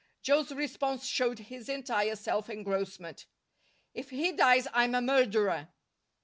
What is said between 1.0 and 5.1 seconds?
showed his entire self engrossment. "If he dies, I'm a